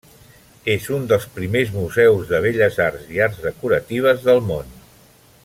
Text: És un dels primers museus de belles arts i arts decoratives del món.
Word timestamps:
És 0.75 0.87
un 0.99 1.03
dels 1.11 1.27
primers 1.35 1.69
museus 1.75 2.25
de 2.33 2.41
belles 2.47 2.81
arts 2.87 3.13
i 3.17 3.23
arts 3.27 3.45
decoratives 3.45 4.27
del 4.31 4.43
món. 4.51 4.75